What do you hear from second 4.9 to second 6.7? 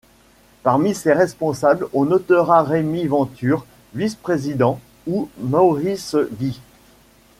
ou Maurice Guis.